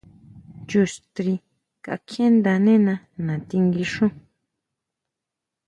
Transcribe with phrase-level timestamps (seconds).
[0.67, 1.33] Chu strí
[1.85, 2.93] kakjiʼndánena
[3.25, 4.11] natí nguixún.